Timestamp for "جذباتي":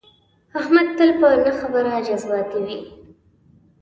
2.07-2.59